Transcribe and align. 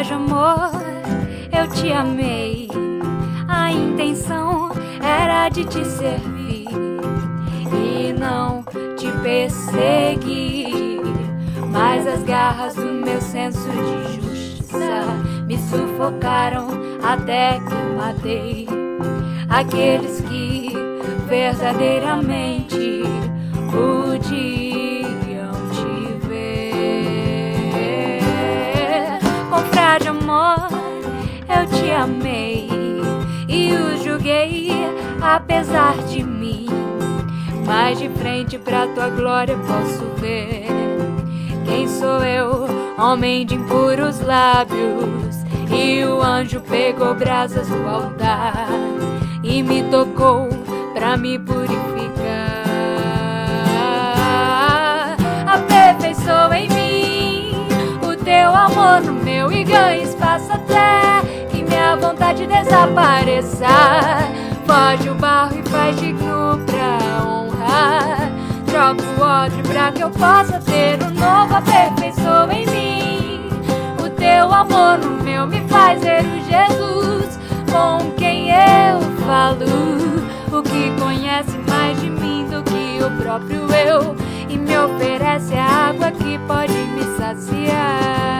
frágil 0.00 0.16
amor, 0.16 0.70
eu 1.52 1.68
te 1.68 1.92
amei. 1.92 2.68
A 3.46 3.70
intenção 3.70 4.70
era 5.02 5.48
de 5.50 5.64
te 5.66 5.84
servir 5.84 6.68
e 7.72 8.12
não 8.18 8.64
te 8.96 9.10
perseguir. 9.22 11.02
Mas 11.70 12.06
as 12.06 12.22
garras 12.22 12.74
do 12.76 12.92
meu 13.04 13.20
senso 13.20 13.68
de 13.68 14.14
justiça 14.14 15.04
me 15.46 15.58
sufocaram 15.58 16.68
até 17.02 17.60
que 17.60 17.74
matei 17.96 18.66
aqueles 19.50 20.22
que 20.22 20.72
verdadeiramente 21.28 23.02
podiam 23.70 24.89
amei 32.00 32.68
e 33.48 33.72
os 33.74 34.02
julguei 34.02 34.70
apesar 35.20 35.96
de 36.08 36.22
mim. 36.22 36.66
Mas 37.66 37.98
de 37.98 38.08
frente 38.08 38.58
pra 38.58 38.86
tua 38.88 39.10
glória 39.10 39.56
posso 39.58 40.04
ver 40.16 40.66
quem 41.64 41.86
sou 41.86 42.24
eu, 42.24 42.66
homem 42.98 43.46
de 43.46 43.54
impuros 43.54 44.20
lábios. 44.20 45.36
E 45.70 46.04
o 46.04 46.20
anjo 46.20 46.60
pegou 46.62 47.14
brasas 47.14 47.68
do 47.68 47.88
altar 47.88 48.68
e 49.42 49.62
me 49.62 49.84
tocou 49.84 50.48
pra 50.94 51.16
me 51.16 51.38
purificar. 51.38 51.76
Aperfeiçoa 55.46 56.58
em 56.58 56.68
mim 56.70 57.52
o 58.02 58.16
teu 58.16 58.52
amor 58.52 59.00
no 59.02 59.12
meu 59.12 59.52
e 59.52 59.62
ganhe 59.62 60.02
espaço 60.02 60.52
até 60.52 61.09
vontade 62.00 62.46
desapareça. 62.46 63.66
Foge 64.66 65.08
o 65.08 65.14
barro 65.14 65.58
e 65.58 65.68
faz 65.68 65.96
digno 66.00 66.58
pra 66.66 67.24
honrar. 67.24 68.30
Troca 68.66 69.02
o 69.02 69.22
ódio 69.22 69.62
pra 69.64 69.92
que 69.92 70.02
eu 70.02 70.10
possa 70.10 70.58
ter 70.60 70.98
um 71.02 71.10
novo 71.10 71.54
aperfeiçoa 71.54 72.52
em 72.52 72.66
mim. 72.66 73.48
O 74.04 74.08
teu 74.10 74.52
amor 74.52 74.98
no 74.98 75.22
meu 75.22 75.46
me 75.46 75.60
faz 75.68 76.00
ver 76.00 76.22
o 76.24 76.40
Jesus 76.44 77.38
com 77.70 78.10
quem 78.12 78.50
eu 78.50 79.00
falo. 79.26 79.66
O 80.52 80.62
que 80.62 80.90
conhece 81.00 81.56
mais 81.68 82.00
de 82.00 82.10
mim 82.10 82.46
do 82.50 82.62
que 82.62 83.02
o 83.04 83.22
próprio 83.22 83.66
eu. 83.72 84.16
E 84.48 84.56
me 84.56 84.76
oferece 84.76 85.54
a 85.54 85.90
água 85.90 86.10
que 86.10 86.38
pode 86.40 86.72
me 86.72 87.04
saciar 87.16 88.39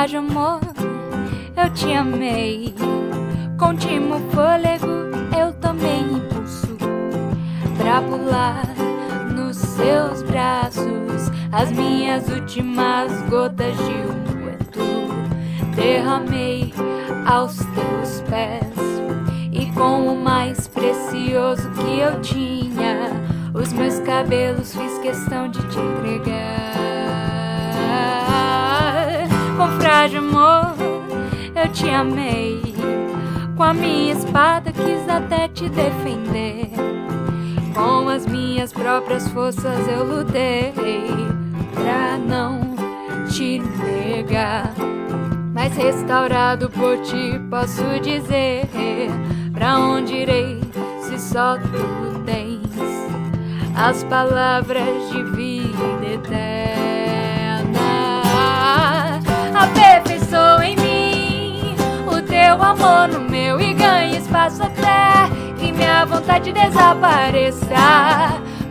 Frágil 0.00 0.20
amor, 0.20 0.60
eu 1.54 1.70
te 1.74 1.92
amei. 1.92 2.74
Com 3.58 3.76
timo 3.76 4.18
fôlego, 4.30 4.86
eu 5.38 5.52
tomei 5.60 6.00
impulso 6.00 6.74
pra 7.76 8.00
pular 8.00 8.64
nos 9.36 9.58
seus 9.58 10.22
braços. 10.22 11.30
As 11.52 11.70
minhas 11.72 12.26
últimas 12.30 13.12
gotas 13.28 13.76
de 13.76 13.92
unguento 13.92 14.80
derramei 15.76 16.72
aos 17.26 17.56
teus 17.58 18.22
pés. 18.22 18.72
E 19.52 19.66
com 19.72 20.14
o 20.14 20.16
mais 20.18 20.66
precioso 20.66 21.68
que 21.72 21.98
eu 21.98 22.18
tinha, 22.22 23.10
os 23.52 23.70
meus 23.74 23.98
cabelos 23.98 24.74
fiz 24.74 24.96
questão 25.00 25.50
de 25.50 25.60
te 25.68 25.78
entregar. 25.78 26.19
Eu 31.60 31.68
te 31.68 31.88
amei. 31.90 32.60
Com 33.56 33.62
a 33.62 33.74
minha 33.74 34.14
espada 34.14 34.72
quis 34.72 35.08
até 35.08 35.48
te 35.48 35.68
defender. 35.68 36.70
Com 37.74 38.08
as 38.08 38.26
minhas 38.26 38.72
próprias 38.72 39.28
forças 39.28 39.86
eu 39.86 40.04
lutei 40.04 40.72
pra 41.74 42.16
não 42.16 42.74
te 43.28 43.58
negar. 43.58 44.72
Mas 45.52 45.76
restaurado 45.76 46.70
por 46.70 46.96
ti 47.02 47.38
posso 47.50 47.82
dizer 48.00 48.66
Pra 49.52 49.78
onde 49.78 50.14
irei 50.14 50.60
se 51.02 51.18
só 51.18 51.58
tu 51.58 52.20
tens 52.24 52.60
As 53.76 54.02
palavras 54.04 55.10
de 55.10 55.22
vida 55.24 56.14
eterna 56.14 56.49
amor 62.70 63.08
no 63.08 63.20
meu 63.28 63.60
e 63.60 63.74
ganhe 63.74 64.18
espaço 64.18 64.62
até 64.62 65.28
que 65.58 65.72
minha 65.72 66.04
vontade 66.04 66.52
desapareça. 66.52 67.66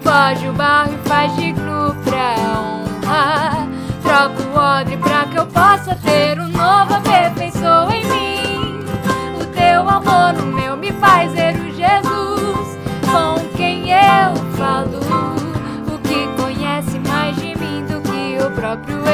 Foge 0.01 0.47
o 0.47 0.53
barro 0.53 0.93
e 0.93 1.07
faz 1.07 1.35
digno 1.35 1.95
pra 2.05 2.35
honrar. 2.39 3.67
Troca 4.01 4.41
o 4.41 4.57
odre 4.57 4.97
pra 4.97 5.25
que 5.25 5.37
eu 5.37 5.45
possa 5.47 5.95
ter 5.95 6.39
um 6.39 6.47
novo 6.47 6.99
ver 7.01 7.33
Pensou 7.35 7.91
em 7.91 8.05
mim. 8.05 8.79
O 9.41 9.45
teu 9.47 9.87
amor 9.87 10.33
no 10.33 10.45
meu 10.45 10.77
me 10.77 10.91
faz 10.93 11.31
ser 11.33 11.55
o 11.55 11.71
Jesus 11.71 12.77
com 13.05 13.57
quem 13.57 13.91
eu 13.91 14.35
falo. 14.57 14.99
O 15.93 15.99
que 15.99 16.27
conhece 16.41 16.97
mais 16.99 17.35
de 17.35 17.55
mim 17.57 17.85
do 17.85 18.01
que 18.01 18.37
o 18.43 18.51
próprio 18.51 19.08